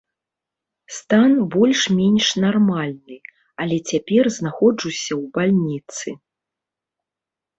Стан 0.99 1.31
больш-менш 1.55 2.25
нармальны, 2.45 3.17
але 3.65 3.77
цяпер 3.91 4.23
знаходжуся 4.39 5.13
ў 5.21 5.31
бальніцы. 5.35 6.07